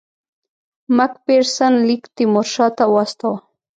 مک 0.95 1.13
فیرسن 1.23 1.73
لیک 1.87 2.03
تیمورشاه 2.15 2.71
ته 2.77 2.83
واستاوه. 2.93 3.37